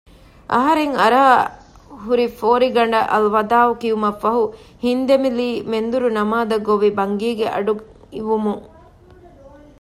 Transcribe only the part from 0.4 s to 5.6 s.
އަހަރެން އަރާހުރި ފޯރިގަނޑަށް އަލްވަދާއު ކިޔުމަށްފަހު ހިންދެމިލީ